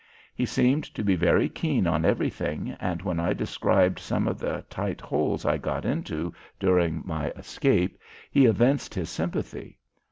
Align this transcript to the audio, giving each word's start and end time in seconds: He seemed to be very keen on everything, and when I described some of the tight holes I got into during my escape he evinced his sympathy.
He 0.33 0.47
seemed 0.47 0.83
to 0.95 1.03
be 1.03 1.15
very 1.15 1.47
keen 1.47 1.85
on 1.85 2.05
everything, 2.05 2.75
and 2.79 3.03
when 3.03 3.19
I 3.19 3.33
described 3.33 3.99
some 3.99 4.27
of 4.27 4.39
the 4.39 4.65
tight 4.67 4.99
holes 4.99 5.45
I 5.45 5.57
got 5.59 5.85
into 5.85 6.33
during 6.59 7.03
my 7.05 7.27
escape 7.35 7.99
he 8.31 8.47
evinced 8.47 8.95
his 8.95 9.11
sympathy. 9.11 9.77